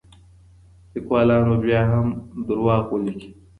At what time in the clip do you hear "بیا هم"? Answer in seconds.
1.63-2.07